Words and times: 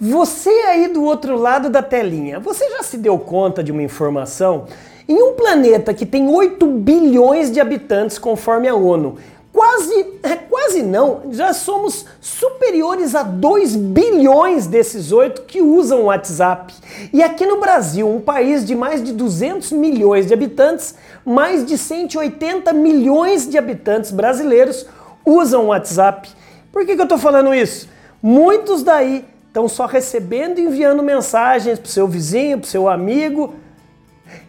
Você 0.00 0.48
aí 0.48 0.86
do 0.86 1.02
outro 1.02 1.36
lado 1.36 1.68
da 1.68 1.82
telinha, 1.82 2.38
você 2.38 2.70
já 2.70 2.84
se 2.84 2.96
deu 2.96 3.18
conta 3.18 3.64
de 3.64 3.72
uma 3.72 3.82
informação? 3.82 4.66
Em 5.08 5.20
um 5.20 5.32
planeta 5.32 5.92
que 5.92 6.06
tem 6.06 6.28
8 6.28 6.64
bilhões 6.66 7.50
de 7.50 7.58
habitantes, 7.58 8.16
conforme 8.16 8.68
a 8.68 8.76
ONU, 8.76 9.16
quase, 9.52 10.06
é, 10.22 10.36
quase 10.36 10.84
não, 10.84 11.22
já 11.32 11.52
somos 11.52 12.06
superiores 12.20 13.16
a 13.16 13.24
2 13.24 13.74
bilhões 13.74 14.68
desses 14.68 15.10
8 15.10 15.42
que 15.42 15.60
usam 15.60 16.02
o 16.02 16.04
WhatsApp. 16.04 16.72
E 17.12 17.20
aqui 17.20 17.44
no 17.44 17.58
Brasil, 17.58 18.08
um 18.08 18.20
país 18.20 18.64
de 18.64 18.76
mais 18.76 19.02
de 19.02 19.12
200 19.12 19.72
milhões 19.72 20.26
de 20.26 20.32
habitantes, 20.32 20.94
mais 21.26 21.66
de 21.66 21.76
180 21.76 22.72
milhões 22.72 23.48
de 23.48 23.58
habitantes 23.58 24.12
brasileiros 24.12 24.86
usam 25.26 25.64
o 25.64 25.68
WhatsApp. 25.68 26.28
Por 26.70 26.86
que, 26.86 26.94
que 26.94 27.00
eu 27.00 27.04
estou 27.04 27.18
falando 27.18 27.52
isso? 27.52 27.88
Muitos 28.22 28.84
daí 28.84 29.24
estão 29.48 29.68
só 29.68 29.86
recebendo 29.86 30.58
e 30.58 30.62
enviando 30.62 31.02
mensagens 31.02 31.78
para 31.78 31.88
o 31.88 31.90
seu 31.90 32.06
vizinho, 32.06 32.58
para 32.58 32.66
o 32.66 32.68
seu 32.68 32.88
amigo 32.88 33.54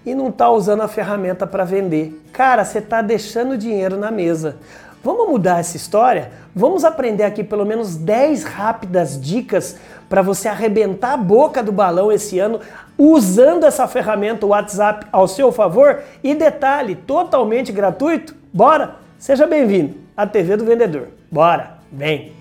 e 0.05 0.13
não 0.13 0.30
está 0.30 0.49
usando 0.49 0.81
a 0.81 0.88
ferramenta 0.88 1.48
para 1.48 1.63
vender. 1.63 2.21
Cara, 2.31 2.63
você 2.63 2.80
está 2.80 3.02
deixando 3.02 3.57
dinheiro 3.57 3.98
na 3.98 4.12
mesa. 4.12 4.57
Vamos 5.04 5.30
mudar 5.30 5.59
essa 5.59 5.77
história? 5.77 6.31
Vamos 6.54 6.84
aprender 6.84 7.23
aqui 7.23 7.43
pelo 7.43 7.66
menos 7.66 7.95
10 7.95 8.43
rápidas 8.43 9.20
dicas 9.20 9.77
para 10.09 10.21
você 10.21 10.49
arrebentar 10.49 11.13
a 11.13 11.18
boca 11.18 11.63
do 11.63 11.71
balão 11.71 12.12
esse 12.12 12.38
ano 12.38 12.59
usando 12.98 13.63
essa 13.63 13.88
ferramenta 13.88 14.45
WhatsApp 14.45 15.07
ao 15.12 15.27
seu 15.27 15.52
favor 15.54 16.02
e 16.21 16.35
detalhe, 16.35 16.95
totalmente 16.95 17.71
gratuito. 17.71 18.35
Bora? 18.52 18.95
Seja 19.18 19.48
bem-vindo 19.48 19.95
à 20.18 20.27
TV 20.27 20.57
do 20.57 20.66
Vendedor. 20.66 21.07
Bora, 21.31 21.77
vem! 21.91 22.34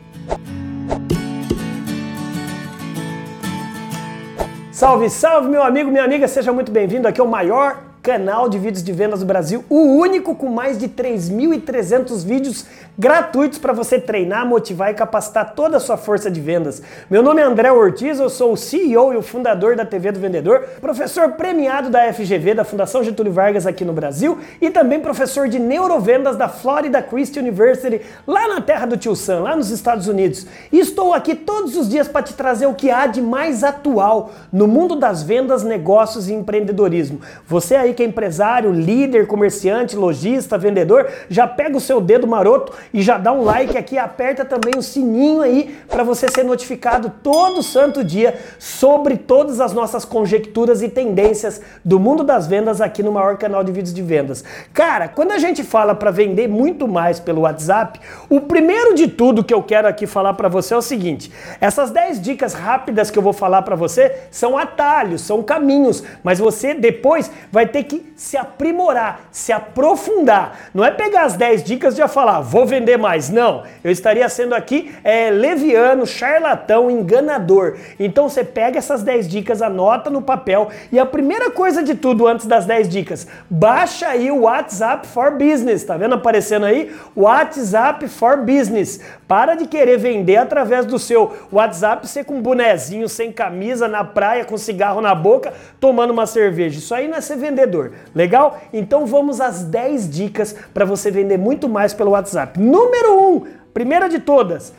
Salve, 4.78 5.10
salve, 5.10 5.48
meu 5.48 5.60
amigo, 5.64 5.90
minha 5.90 6.04
amiga, 6.04 6.28
seja 6.28 6.52
muito 6.52 6.70
bem-vindo. 6.70 7.08
Aqui 7.08 7.20
ao 7.20 7.26
maior 7.26 7.78
canal 8.08 8.48
de 8.48 8.58
vídeos 8.58 8.82
de 8.82 8.90
vendas 8.90 9.20
do 9.20 9.26
Brasil, 9.26 9.62
o 9.68 9.98
único 9.98 10.34
com 10.34 10.48
mais 10.48 10.78
de 10.78 10.88
3.300 10.88 12.24
vídeos 12.24 12.64
gratuitos 12.98 13.58
para 13.58 13.74
você 13.74 14.00
treinar, 14.00 14.46
motivar 14.46 14.90
e 14.90 14.94
capacitar 14.94 15.54
toda 15.54 15.76
a 15.76 15.80
sua 15.80 15.98
força 15.98 16.30
de 16.30 16.40
vendas. 16.40 16.82
Meu 17.10 17.22
nome 17.22 17.42
é 17.42 17.44
André 17.44 17.70
Ortiz, 17.70 18.18
eu 18.18 18.30
sou 18.30 18.54
o 18.54 18.56
CEO 18.56 19.12
e 19.12 19.16
o 19.18 19.22
fundador 19.22 19.76
da 19.76 19.84
TV 19.84 20.10
do 20.10 20.18
Vendedor, 20.18 20.60
professor 20.80 21.32
premiado 21.32 21.90
da 21.90 22.10
FGV, 22.10 22.54
da 22.54 22.64
Fundação 22.64 23.04
Getúlio 23.04 23.30
Vargas 23.30 23.66
aqui 23.66 23.84
no 23.84 23.92
Brasil 23.92 24.38
e 24.58 24.70
também 24.70 25.00
professor 25.00 25.46
de 25.46 25.58
neurovendas 25.58 26.34
da 26.34 26.48
Florida 26.48 27.02
Christian 27.02 27.42
University, 27.42 28.00
lá 28.26 28.48
na 28.48 28.62
terra 28.62 28.86
do 28.86 28.96
Tio 28.96 29.14
Sam, 29.14 29.40
lá 29.40 29.54
nos 29.54 29.68
Estados 29.68 30.08
Unidos. 30.08 30.46
E 30.72 30.80
estou 30.80 31.12
aqui 31.12 31.34
todos 31.34 31.76
os 31.76 31.90
dias 31.90 32.08
para 32.08 32.22
te 32.22 32.32
trazer 32.32 32.66
o 32.66 32.74
que 32.74 32.90
há 32.90 33.06
de 33.06 33.20
mais 33.20 33.62
atual 33.62 34.32
no 34.50 34.66
mundo 34.66 34.96
das 34.96 35.22
vendas, 35.22 35.62
negócios 35.62 36.26
e 36.26 36.32
empreendedorismo. 36.32 37.20
Você 37.46 37.76
aí 37.76 37.97
que 37.98 38.02
é 38.04 38.06
empresário, 38.06 38.70
líder, 38.70 39.26
comerciante, 39.26 39.96
lojista, 39.96 40.56
vendedor, 40.56 41.08
já 41.28 41.48
pega 41.48 41.76
o 41.76 41.80
seu 41.80 42.00
dedo 42.00 42.28
maroto 42.28 42.72
e 42.94 43.02
já 43.02 43.18
dá 43.18 43.32
um 43.32 43.42
like 43.42 43.76
aqui, 43.76 43.98
aperta 43.98 44.44
também 44.44 44.78
o 44.78 44.82
sininho 44.82 45.42
aí 45.42 45.76
para 45.88 46.04
você 46.04 46.28
ser 46.28 46.44
notificado 46.44 47.12
todo 47.24 47.60
santo 47.60 48.04
dia 48.04 48.38
sobre 48.56 49.16
todas 49.16 49.60
as 49.60 49.72
nossas 49.72 50.04
conjecturas 50.04 50.80
e 50.80 50.88
tendências 50.88 51.60
do 51.84 51.98
mundo 51.98 52.22
das 52.22 52.46
vendas 52.46 52.80
aqui 52.80 53.02
no 53.02 53.10
maior 53.10 53.36
canal 53.36 53.64
de 53.64 53.72
vídeos 53.72 53.92
de 53.92 54.00
vendas. 54.00 54.44
Cara, 54.72 55.08
quando 55.08 55.32
a 55.32 55.38
gente 55.38 55.64
fala 55.64 55.92
para 55.92 56.12
vender 56.12 56.46
muito 56.46 56.86
mais 56.86 57.18
pelo 57.18 57.40
WhatsApp, 57.40 57.98
o 58.30 58.42
primeiro 58.42 58.94
de 58.94 59.08
tudo 59.08 59.42
que 59.42 59.52
eu 59.52 59.60
quero 59.60 59.88
aqui 59.88 60.06
falar 60.06 60.34
para 60.34 60.48
você 60.48 60.72
é 60.72 60.76
o 60.76 60.82
seguinte: 60.82 61.32
essas 61.60 61.90
10 61.90 62.22
dicas 62.22 62.54
rápidas 62.54 63.10
que 63.10 63.18
eu 63.18 63.22
vou 63.24 63.32
falar 63.32 63.62
para 63.62 63.74
você 63.74 64.14
são 64.30 64.56
atalhos, 64.56 65.22
são 65.22 65.42
caminhos, 65.42 66.04
mas 66.22 66.38
você 66.38 66.74
depois 66.74 67.28
vai 67.50 67.66
ter 67.66 67.77
que 67.84 68.12
se 68.16 68.36
aprimorar, 68.36 69.28
se 69.30 69.52
aprofundar. 69.52 70.70
Não 70.74 70.84
é 70.84 70.90
pegar 70.90 71.22
as 71.22 71.34
10 71.34 71.62
dicas 71.62 71.94
e 71.94 71.98
já 71.98 72.08
falar, 72.08 72.40
vou 72.40 72.66
vender 72.66 72.96
mais. 72.96 73.30
Não, 73.30 73.62
eu 73.84 73.90
estaria 73.90 74.28
sendo 74.28 74.54
aqui 74.54 74.94
é, 75.04 75.30
leviano, 75.30 76.06
charlatão, 76.06 76.90
enganador. 76.90 77.76
Então 77.98 78.28
você 78.28 78.42
pega 78.42 78.78
essas 78.78 79.02
10 79.02 79.28
dicas, 79.28 79.62
anota 79.62 80.10
no 80.10 80.22
papel 80.22 80.68
e 80.90 80.98
a 80.98 81.06
primeira 81.06 81.50
coisa 81.50 81.82
de 81.82 81.94
tudo 81.94 82.26
antes 82.26 82.46
das 82.46 82.66
10 82.66 82.88
dicas, 82.88 83.26
baixa 83.48 84.08
aí 84.08 84.30
o 84.30 84.42
WhatsApp 84.42 85.06
for 85.06 85.32
Business. 85.32 85.84
Tá 85.84 85.96
vendo 85.96 86.14
aparecendo 86.14 86.66
aí? 86.66 86.92
WhatsApp 87.14 88.08
for 88.08 88.38
Business. 88.38 89.00
Para 89.26 89.54
de 89.54 89.66
querer 89.66 89.98
vender 89.98 90.36
através 90.36 90.86
do 90.86 90.98
seu 90.98 91.36
WhatsApp, 91.52 92.06
você 92.06 92.24
com 92.24 92.40
bonezinho, 92.40 93.08
sem 93.08 93.30
camisa, 93.30 93.86
na 93.86 94.02
praia, 94.02 94.44
com 94.44 94.56
cigarro 94.56 95.00
na 95.00 95.14
boca, 95.14 95.52
tomando 95.78 96.10
uma 96.10 96.26
cerveja. 96.26 96.78
Isso 96.78 96.94
aí 96.94 97.06
não 97.06 97.18
é 97.18 97.20
ser 97.20 97.36
vendedor 97.36 97.67
vendedor. 97.68 97.92
Legal? 98.14 98.60
Então 98.72 99.06
vamos 99.06 99.40
às 99.40 99.62
10 99.62 100.10
dicas 100.10 100.54
para 100.72 100.84
você 100.84 101.10
vender 101.10 101.38
muito 101.38 101.68
mais 101.68 101.92
pelo 101.92 102.12
WhatsApp. 102.12 102.58
Número 102.58 103.14
1, 103.14 103.34
um, 103.36 103.46
primeira 103.72 104.08
de 104.08 104.18
todas, 104.18 104.72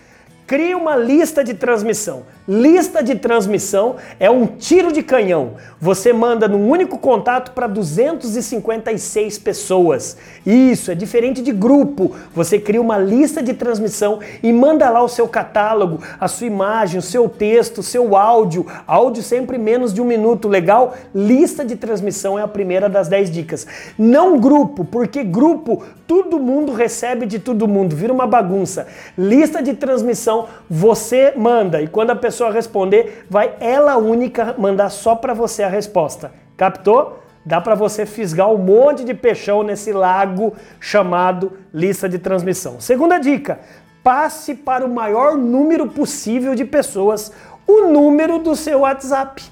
crie 0.49 0.73
uma 0.73 0.95
lista 0.95 1.43
de 1.43 1.53
transmissão. 1.53 2.23
Lista 2.47 3.03
de 3.03 3.13
transmissão 3.13 3.97
é 4.19 4.31
um 4.31 4.47
tiro 4.47 4.91
de 4.91 5.03
canhão. 5.03 5.51
Você 5.79 6.11
manda 6.11 6.47
num 6.47 6.67
único 6.67 6.97
contato 6.97 7.51
para 7.51 7.67
256 7.67 9.37
pessoas. 9.37 10.17
Isso 10.43 10.89
é 10.89 10.95
diferente 10.95 11.43
de 11.43 11.51
grupo. 11.51 12.15
Você 12.33 12.57
cria 12.57 12.81
uma 12.81 12.97
lista 12.97 13.43
de 13.43 13.53
transmissão 13.53 14.21
e 14.41 14.51
manda 14.51 14.89
lá 14.89 15.03
o 15.03 15.07
seu 15.07 15.27
catálogo, 15.27 16.01
a 16.19 16.27
sua 16.27 16.47
imagem, 16.47 16.97
o 16.97 17.03
seu 17.03 17.29
texto, 17.29 17.77
o 17.77 17.83
seu 17.83 18.15
áudio. 18.15 18.65
Áudio 18.87 19.21
sempre 19.21 19.59
menos 19.59 19.93
de 19.93 20.01
um 20.01 20.05
minuto, 20.05 20.47
legal? 20.47 20.95
Lista 21.13 21.63
de 21.63 21.75
transmissão 21.75 22.39
é 22.39 22.41
a 22.41 22.47
primeira 22.47 22.89
das 22.89 23.07
10 23.07 23.29
dicas. 23.29 23.67
Não 23.95 24.39
grupo, 24.39 24.83
porque 24.83 25.23
grupo 25.23 25.83
todo 26.07 26.39
mundo 26.39 26.71
recebe 26.71 27.27
de 27.27 27.37
todo 27.37 27.67
mundo, 27.67 27.95
vira 27.95 28.11
uma 28.11 28.25
bagunça. 28.25 28.87
Lista 29.15 29.61
de 29.61 29.75
transmissão 29.75 30.38
você 30.69 31.33
manda 31.35 31.81
e 31.81 31.87
quando 31.87 32.11
a 32.11 32.15
pessoa 32.15 32.39
pessoa 32.39 32.51
responder, 32.51 33.25
vai 33.29 33.55
ela 33.59 33.97
única 33.97 34.55
mandar 34.57 34.89
só 34.89 35.15
para 35.15 35.33
você 35.33 35.63
a 35.63 35.67
resposta. 35.67 36.31
Captou? 36.55 37.19
Dá 37.45 37.59
para 37.59 37.75
você 37.75 38.05
fisgar 38.05 38.49
um 38.49 38.57
monte 38.57 39.03
de 39.03 39.13
peixão 39.13 39.63
nesse 39.63 39.91
lago 39.91 40.53
chamado 40.79 41.53
lista 41.73 42.07
de 42.07 42.19
transmissão. 42.19 42.79
Segunda 42.79 43.17
dica: 43.17 43.59
passe 44.03 44.53
para 44.53 44.85
o 44.85 44.89
maior 44.89 45.35
número 45.35 45.87
possível 45.87 46.53
de 46.53 46.65
pessoas 46.65 47.31
o 47.67 47.87
número 47.87 48.39
do 48.39 48.55
seu 48.55 48.81
WhatsApp. 48.81 49.43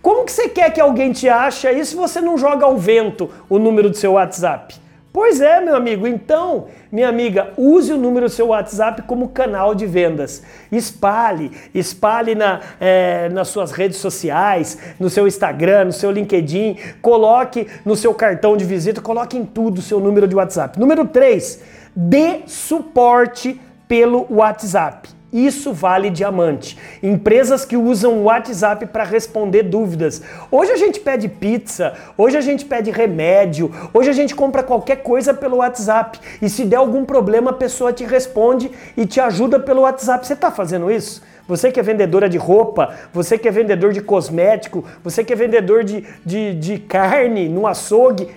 Como 0.00 0.24
que 0.24 0.32
você 0.32 0.48
quer 0.48 0.70
que 0.70 0.80
alguém 0.80 1.12
te 1.12 1.28
ache 1.28 1.66
aí 1.66 1.84
se 1.84 1.96
você 1.96 2.20
não 2.20 2.36
joga 2.36 2.66
ao 2.66 2.76
vento 2.76 3.30
o 3.48 3.58
número 3.58 3.90
do 3.90 3.96
seu 3.96 4.12
WhatsApp? 4.12 4.76
Pois 5.14 5.40
é, 5.40 5.60
meu 5.60 5.76
amigo. 5.76 6.08
Então, 6.08 6.66
minha 6.90 7.08
amiga, 7.08 7.52
use 7.56 7.92
o 7.92 7.96
número 7.96 8.26
do 8.26 8.32
seu 8.32 8.48
WhatsApp 8.48 9.02
como 9.02 9.28
canal 9.28 9.72
de 9.72 9.86
vendas. 9.86 10.42
Espalhe, 10.72 11.52
espalhe 11.72 12.34
na, 12.34 12.60
é, 12.80 13.28
nas 13.28 13.46
suas 13.46 13.70
redes 13.70 13.98
sociais, 13.98 14.76
no 14.98 15.08
seu 15.08 15.28
Instagram, 15.28 15.84
no 15.84 15.92
seu 15.92 16.10
LinkedIn. 16.10 16.78
Coloque 17.00 17.68
no 17.84 17.94
seu 17.94 18.12
cartão 18.12 18.56
de 18.56 18.64
visita, 18.64 19.00
coloque 19.00 19.36
em 19.38 19.44
tudo 19.44 19.78
o 19.78 19.82
seu 19.82 20.00
número 20.00 20.26
de 20.26 20.34
WhatsApp. 20.34 20.80
Número 20.80 21.06
3, 21.06 21.62
dê 21.94 22.40
suporte 22.48 23.60
pelo 23.86 24.26
WhatsApp. 24.28 25.13
Isso 25.34 25.72
vale 25.72 26.10
diamante. 26.10 26.78
Empresas 27.02 27.64
que 27.64 27.76
usam 27.76 28.18
o 28.18 28.22
WhatsApp 28.26 28.86
para 28.86 29.02
responder 29.02 29.64
dúvidas. 29.64 30.22
Hoje 30.48 30.70
a 30.70 30.76
gente 30.76 31.00
pede 31.00 31.28
pizza, 31.28 31.92
hoje 32.16 32.36
a 32.36 32.40
gente 32.40 32.64
pede 32.64 32.92
remédio, 32.92 33.68
hoje 33.92 34.08
a 34.08 34.12
gente 34.12 34.32
compra 34.32 34.62
qualquer 34.62 35.02
coisa 35.02 35.34
pelo 35.34 35.56
WhatsApp. 35.56 36.20
E 36.40 36.48
se 36.48 36.64
der 36.64 36.76
algum 36.76 37.04
problema, 37.04 37.50
a 37.50 37.54
pessoa 37.54 37.92
te 37.92 38.04
responde 38.04 38.70
e 38.96 39.04
te 39.04 39.20
ajuda 39.20 39.58
pelo 39.58 39.80
WhatsApp. 39.80 40.24
Você 40.24 40.34
está 40.34 40.52
fazendo 40.52 40.88
isso? 40.88 41.20
Você 41.48 41.72
que 41.72 41.80
é 41.80 41.82
vendedora 41.82 42.28
de 42.28 42.38
roupa, 42.38 42.94
você 43.12 43.36
que 43.36 43.48
é 43.48 43.50
vendedor 43.50 43.92
de 43.92 44.00
cosmético, 44.00 44.84
você 45.02 45.24
que 45.24 45.32
é 45.32 45.36
vendedor 45.36 45.82
de, 45.82 46.04
de, 46.24 46.54
de 46.54 46.78
carne 46.78 47.48
no 47.48 47.66
açougue, 47.66 48.28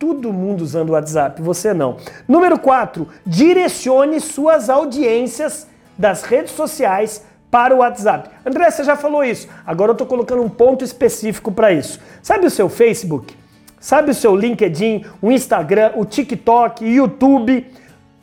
todo 0.00 0.32
mundo 0.32 0.62
usando 0.62 0.90
o 0.90 0.92
WhatsApp, 0.94 1.40
você 1.40 1.72
não. 1.72 1.98
Número 2.26 2.58
4, 2.58 3.06
direcione 3.24 4.20
suas 4.20 4.68
audiências 4.68 5.70
das 6.00 6.22
redes 6.22 6.52
sociais 6.52 7.22
para 7.50 7.74
o 7.74 7.78
WhatsApp. 7.78 8.30
André, 8.44 8.70
você 8.70 8.82
já 8.82 8.96
falou 8.96 9.22
isso. 9.22 9.46
Agora 9.66 9.90
eu 9.90 9.92
estou 9.92 10.06
colocando 10.06 10.42
um 10.42 10.48
ponto 10.48 10.82
específico 10.82 11.52
para 11.52 11.72
isso. 11.72 12.00
Sabe 12.22 12.46
o 12.46 12.50
seu 12.50 12.70
Facebook? 12.70 13.36
Sabe 13.78 14.10
o 14.10 14.14
seu 14.14 14.34
LinkedIn, 14.34 15.04
o 15.20 15.30
Instagram, 15.30 15.92
o 15.96 16.06
TikTok, 16.06 16.84
o 16.84 16.88
YouTube? 16.88 17.66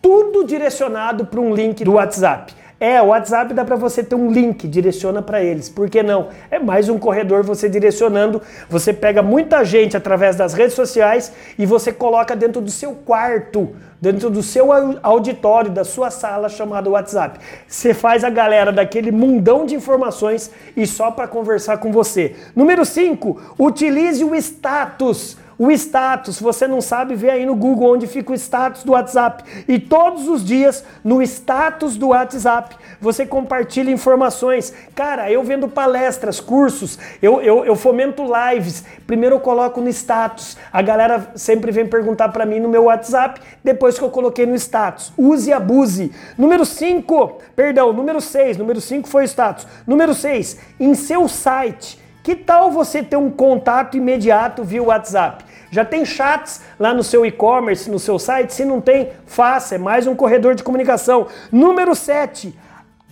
Tudo 0.02 0.44
direcionado 0.44 1.26
para 1.26 1.40
um 1.40 1.54
link 1.54 1.84
do 1.84 1.94
WhatsApp. 1.94 2.54
É, 2.80 3.02
o 3.02 3.08
WhatsApp 3.08 3.56
dá 3.56 3.66
para 3.66 3.76
você 3.76 4.04
ter 4.04 4.14
um 4.14 4.32
link, 4.32 4.68
direciona 4.68 5.20
para 5.20 5.44
eles. 5.44 5.68
Por 5.68 5.90
que 5.90 6.04
não? 6.04 6.28
É 6.52 6.60
mais 6.60 6.90
um 6.90 7.00
corredor 7.00 7.44
você 7.44 7.68
direcionando. 7.68 8.40
Você 8.70 8.94
pega 8.94 9.24
muita 9.24 9.66
gente 9.66 9.98
através 9.98 10.36
das 10.36 10.54
redes 10.54 10.76
sociais 10.76 11.34
e 11.58 11.66
você 11.66 11.92
coloca 11.92 12.36
dentro 12.36 12.62
do 12.62 12.70
seu 12.70 12.94
quarto, 12.94 13.76
dentro 14.00 14.30
do 14.30 14.44
seu 14.44 14.70
auditório, 15.02 15.72
da 15.72 15.84
sua 15.84 16.12
sala 16.12 16.50
chamado 16.50 16.92
WhatsApp. 16.92 17.40
Você 17.68 17.96
faz 17.96 18.24
a 18.24 18.30
galera 18.30 18.72
daquele 18.72 19.12
mundão 19.12 19.66
de 19.66 19.74
informações 19.74 20.52
e 20.76 20.86
só 20.86 21.10
para 21.10 21.28
conversar 21.28 21.78
com 21.78 21.92
você. 21.92 22.36
Número 22.56 22.86
5, 22.86 23.56
utilize 23.58 24.24
o 24.24 24.36
status. 24.36 25.36
O 25.60 25.72
status, 25.72 26.40
você 26.40 26.68
não 26.68 26.82
sabe, 26.82 27.16
vê 27.16 27.32
aí 27.32 27.46
no 27.46 27.56
Google 27.56 27.94
onde 27.94 28.06
fica 28.06 28.32
o 28.32 28.36
status 28.36 28.84
do 28.84 28.92
WhatsApp. 28.92 29.44
E 29.68 29.80
todos 29.80 30.28
os 30.28 30.46
dias, 30.46 30.84
no 31.04 31.20
status 31.24 31.98
do 31.98 32.10
WhatsApp, 32.10 32.76
você 33.02 33.26
compartilha 33.26 33.90
informações. 33.90 34.72
Cara, 34.94 35.32
eu 35.32 35.44
vendo 35.44 35.68
palestras, 35.68 36.40
cursos, 36.40 37.00
eu, 37.24 37.42
eu, 37.42 37.66
eu 37.66 37.76
fomento 37.76 38.24
lives. 38.24 38.86
Primeiro 39.08 39.38
eu 39.38 39.40
coloco 39.40 39.82
no 39.82 39.90
status. 39.90 40.56
A 40.72 40.84
galera 40.84 41.32
sempre 41.36 41.72
vem 41.72 41.88
perguntar 41.88 42.30
para 42.30 42.46
mim 42.46 42.60
no 42.60 42.70
meu 42.70 42.84
WhatsApp, 42.84 43.42
depois 43.64 43.98
que 43.98 44.04
eu 44.04 44.12
coloquei 44.12 44.46
no 44.46 44.54
status. 44.54 45.12
Use 45.18 45.50
e 45.50 45.54
abuse. 45.54 46.12
Número 46.38 46.66
5, 46.66 47.40
perdão, 47.56 47.92
número 47.92 48.22
6. 48.22 48.58
Número 48.58 48.80
5 48.80 49.08
foi 49.08 49.24
status. 49.24 49.66
Número 49.88 50.14
6, 50.14 50.60
em 50.80 50.94
seu 50.94 51.28
site. 51.28 52.06
Que 52.28 52.36
tal 52.36 52.70
você 52.70 53.02
ter 53.02 53.16
um 53.16 53.32
contato 53.32 53.96
imediato 53.96 54.62
via 54.62 54.84
WhatsApp? 54.84 55.46
Já 55.72 55.86
tem 55.86 56.04
chats 56.04 56.62
lá 56.78 56.94
no 56.94 57.02
seu 57.02 57.26
e-commerce, 57.26 57.90
no 57.90 57.98
seu 57.98 58.20
site? 58.20 58.54
Se 58.54 58.66
não 58.66 58.82
tem, 58.82 59.12
faça, 59.26 59.76
é 59.76 59.78
mais 59.78 60.06
um 60.08 60.14
corredor 60.14 60.54
de 60.54 60.62
comunicação. 60.62 61.28
Número 61.50 61.96
7, 61.96 62.54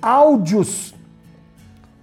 áudios 0.01 0.93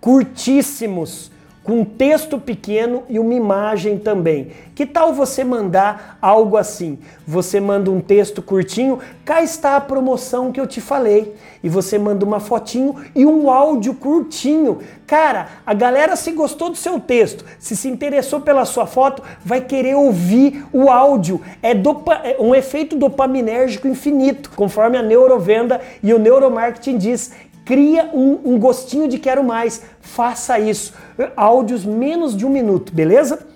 curtíssimos 0.00 1.30
com 1.62 1.84
texto 1.84 2.38
pequeno 2.38 3.04
e 3.08 3.18
uma 3.18 3.34
imagem 3.34 3.98
também. 3.98 4.48
Que 4.74 4.84
tal 4.84 5.12
você 5.12 5.44
mandar 5.44 6.18
algo 6.20 6.56
assim? 6.56 6.98
Você 7.26 7.60
manda 7.60 7.90
um 7.90 8.00
texto 8.00 8.42
curtinho, 8.42 8.98
cá 9.24 9.42
está 9.42 9.76
a 9.76 9.80
promoção 9.80 10.50
que 10.50 10.60
eu 10.60 10.66
te 10.66 10.80
falei. 10.80 11.34
E 11.62 11.68
você 11.68 11.96
manda 11.96 12.24
uma 12.24 12.40
fotinho 12.40 12.96
e 13.14 13.24
um 13.24 13.48
áudio 13.48 13.94
curtinho. 13.94 14.80
Cara, 15.06 15.48
a 15.64 15.72
galera 15.72 16.16
se 16.16 16.32
gostou 16.32 16.70
do 16.70 16.76
seu 16.76 16.98
texto, 16.98 17.44
se 17.58 17.76
se 17.76 17.88
interessou 17.88 18.40
pela 18.40 18.64
sua 18.64 18.86
foto, 18.86 19.22
vai 19.44 19.60
querer 19.60 19.94
ouvir 19.94 20.64
o 20.72 20.90
áudio. 20.90 21.40
É, 21.62 21.74
dopa, 21.74 22.14
é 22.24 22.36
um 22.40 22.54
efeito 22.54 22.96
dopaminérgico 22.96 23.86
infinito, 23.86 24.50
conforme 24.56 24.96
a 24.96 25.02
neurovenda 25.02 25.80
e 26.02 26.12
o 26.12 26.18
neuromarketing 26.18 26.98
diz 26.98 27.30
cria 27.64 28.10
um, 28.12 28.40
um, 28.44 28.58
gostinho 28.58 29.08
de 29.08 29.18
quero 29.18 29.42
mais. 29.44 29.82
Faça 30.00 30.58
isso. 30.58 30.94
Áudios 31.36 31.84
menos 31.84 32.36
de 32.36 32.46
um 32.46 32.50
minuto, 32.50 32.92
beleza? 32.92 33.46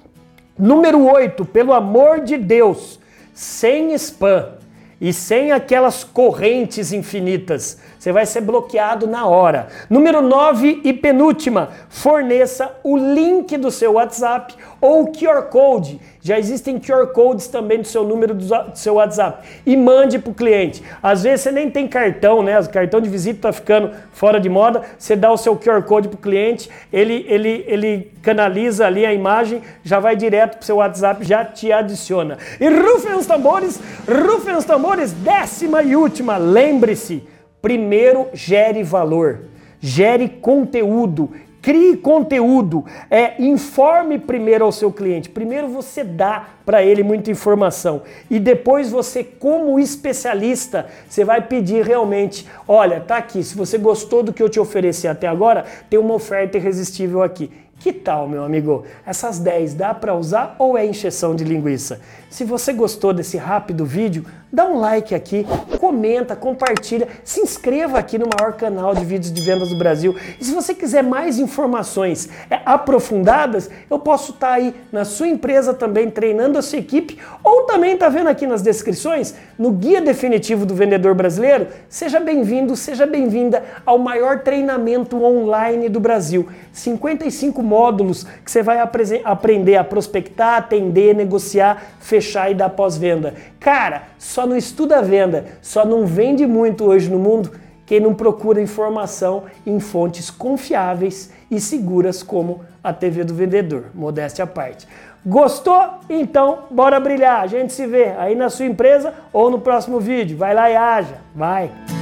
Número 0.58 1.04
8, 1.04 1.44
pelo 1.44 1.72
amor 1.72 2.20
de 2.20 2.36
Deus, 2.36 2.98
sem 3.34 3.92
spam 3.94 4.54
e 5.00 5.12
sem 5.12 5.52
aquelas 5.52 6.02
correntes 6.02 6.92
infinitas. 6.92 7.78
Você 8.06 8.12
vai 8.12 8.24
ser 8.24 8.40
bloqueado 8.40 9.08
na 9.08 9.26
hora. 9.26 9.66
Número 9.90 10.22
9 10.22 10.82
e 10.84 10.92
penúltima, 10.92 11.70
forneça 11.88 12.70
o 12.84 12.96
link 12.96 13.56
do 13.56 13.68
seu 13.68 13.94
WhatsApp 13.94 14.54
ou 14.80 15.02
o 15.02 15.12
QR 15.12 15.42
Code. 15.50 16.00
Já 16.22 16.38
existem 16.38 16.78
QR 16.78 17.08
Codes 17.08 17.48
também 17.48 17.80
do 17.80 17.86
seu 17.88 18.04
número 18.04 18.32
do 18.32 18.46
seu 18.74 18.94
WhatsApp. 18.94 19.44
E 19.66 19.76
mande 19.76 20.20
para 20.20 20.30
o 20.30 20.34
cliente. 20.34 20.84
Às 21.02 21.24
vezes 21.24 21.40
você 21.40 21.50
nem 21.50 21.68
tem 21.68 21.88
cartão, 21.88 22.44
né? 22.44 22.60
O 22.60 22.70
cartão 22.70 23.00
de 23.00 23.08
visita 23.08 23.38
está 23.38 23.52
ficando 23.52 23.90
fora 24.12 24.38
de 24.38 24.48
moda. 24.48 24.82
Você 24.96 25.16
dá 25.16 25.32
o 25.32 25.36
seu 25.36 25.56
QR 25.56 25.82
Code 25.82 26.06
para 26.06 26.16
o 26.16 26.20
cliente, 26.20 26.70
ele, 26.92 27.26
ele, 27.28 27.64
ele 27.66 28.12
canaliza 28.22 28.86
ali 28.86 29.04
a 29.04 29.12
imagem, 29.12 29.62
já 29.82 29.98
vai 29.98 30.14
direto 30.14 30.58
para 30.58 30.62
o 30.62 30.64
seu 30.64 30.76
WhatsApp, 30.76 31.24
já 31.24 31.44
te 31.44 31.72
adiciona. 31.72 32.38
E 32.60 32.68
rufem 32.68 33.14
os 33.14 33.26
tambores, 33.26 33.80
rufem 34.06 34.54
os 34.54 34.64
tambores, 34.64 35.10
décima 35.10 35.82
e 35.82 35.96
última. 35.96 36.36
Lembre-se, 36.36 37.34
primeiro 37.66 38.28
gere 38.32 38.84
valor, 38.84 39.40
gere 39.80 40.28
conteúdo, 40.28 41.32
Crie 41.60 41.96
conteúdo, 41.96 42.84
é, 43.10 43.42
informe 43.42 44.20
primeiro 44.20 44.64
ao 44.64 44.70
seu 44.70 44.92
cliente. 44.92 45.28
Primeiro 45.28 45.66
você 45.66 46.04
dá 46.04 46.46
para 46.64 46.84
ele 46.84 47.02
muita 47.02 47.28
informação 47.28 48.02
e 48.30 48.38
depois 48.38 48.88
você, 48.88 49.24
como 49.24 49.80
especialista, 49.80 50.86
você 51.08 51.24
vai 51.24 51.42
pedir 51.42 51.84
realmente, 51.84 52.46
olha, 52.68 53.00
tá 53.00 53.16
aqui, 53.16 53.42
se 53.42 53.56
você 53.56 53.78
gostou 53.78 54.22
do 54.22 54.32
que 54.32 54.40
eu 54.40 54.48
te 54.48 54.60
ofereci 54.60 55.08
até 55.08 55.26
agora, 55.26 55.64
tem 55.90 55.98
uma 55.98 56.14
oferta 56.14 56.56
irresistível 56.56 57.20
aqui. 57.20 57.50
Que 57.78 57.92
tal, 57.92 58.26
meu 58.26 58.42
amigo? 58.42 58.84
Essas 59.06 59.38
10 59.38 59.74
dá 59.74 59.92
para 59.92 60.14
usar 60.14 60.56
ou 60.58 60.78
é 60.78 60.84
encheção 60.84 61.34
de 61.34 61.44
linguiça? 61.44 62.00
Se 62.30 62.42
você 62.42 62.72
gostou 62.72 63.12
desse 63.12 63.36
rápido 63.36 63.84
vídeo, 63.84 64.24
dá 64.52 64.64
um 64.64 64.78
like 64.78 65.14
aqui, 65.14 65.46
comenta, 65.78 66.34
compartilha, 66.34 67.08
se 67.22 67.40
inscreva 67.40 67.98
aqui 67.98 68.18
no 68.18 68.26
maior 68.26 68.54
canal 68.54 68.94
de 68.94 69.04
vídeos 69.04 69.32
de 69.32 69.40
vendas 69.42 69.68
do 69.68 69.78
Brasil. 69.78 70.16
E 70.40 70.44
se 70.44 70.52
você 70.52 70.74
quiser 70.74 71.02
mais 71.02 71.38
informações 71.38 72.28
é, 72.50 72.60
aprofundadas, 72.64 73.70
eu 73.88 73.98
posso 73.98 74.32
estar 74.32 74.48
tá 74.48 74.52
aí 74.54 74.74
na 74.90 75.04
sua 75.04 75.28
empresa 75.28 75.74
também 75.74 76.10
treinando 76.10 76.58
a 76.58 76.62
sua 76.62 76.78
equipe, 76.78 77.18
ou 77.44 77.62
também 77.62 77.94
está 77.94 78.08
vendo 78.08 78.28
aqui 78.28 78.46
nas 78.46 78.62
descrições, 78.62 79.34
no 79.58 79.70
Guia 79.70 80.00
Definitivo 80.00 80.64
do 80.64 80.74
Vendedor 80.74 81.14
Brasileiro. 81.14 81.68
Seja 81.88 82.18
bem-vindo, 82.18 82.74
seja 82.74 83.06
bem-vinda 83.06 83.62
ao 83.84 83.98
maior 83.98 84.40
treinamento 84.40 85.22
online 85.22 85.88
do 85.88 86.00
Brasil. 86.00 86.48
55 86.72 87.62
módulos 87.66 88.24
que 88.44 88.50
você 88.50 88.62
vai 88.62 88.78
aprender 88.78 89.76
a 89.76 89.84
prospectar, 89.84 90.56
atender, 90.56 91.14
negociar, 91.14 91.82
fechar 92.00 92.50
e 92.50 92.54
dar 92.54 92.70
pós-venda. 92.70 93.34
Cara, 93.60 94.04
só 94.18 94.46
não 94.46 94.56
estuda 94.56 95.02
venda, 95.02 95.44
só 95.60 95.84
não 95.84 96.06
vende 96.06 96.46
muito 96.46 96.84
hoje 96.84 97.10
no 97.10 97.18
mundo 97.18 97.50
quem 97.84 98.00
não 98.00 98.14
procura 98.14 98.60
informação 98.60 99.44
em 99.64 99.78
fontes 99.78 100.28
confiáveis 100.28 101.30
e 101.50 101.60
seguras 101.60 102.22
como 102.22 102.62
a 102.82 102.92
TV 102.92 103.22
do 103.22 103.34
vendedor. 103.34 103.84
Modéstia 103.94 104.44
à 104.44 104.46
parte. 104.46 104.86
Gostou? 105.24 105.82
Então, 106.08 106.64
bora 106.70 107.00
brilhar. 107.00 107.40
A 107.40 107.46
gente 107.46 107.72
se 107.72 107.86
vê 107.86 108.14
aí 108.18 108.34
na 108.34 108.50
sua 108.50 108.66
empresa 108.66 109.14
ou 109.32 109.50
no 109.50 109.60
próximo 109.60 109.98
vídeo. 109.98 110.36
Vai 110.36 110.54
lá 110.54 110.70
e 110.70 110.76
haja. 110.76 111.16
Vai! 111.34 111.95